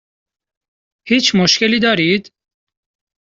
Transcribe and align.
هیچ 1.09 1.35
مشکلی 1.35 1.79
دارید؟ 1.79 2.33